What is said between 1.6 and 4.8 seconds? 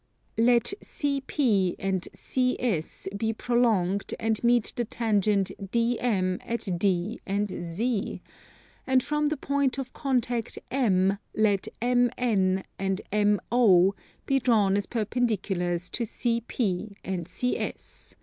and CS be prolonged and meet